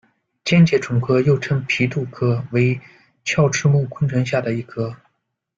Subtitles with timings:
[0.43, 2.81] 鲣节虫科，又称皮蠹科，为
[3.23, 4.95] 鞘翅目昆虫下的一科。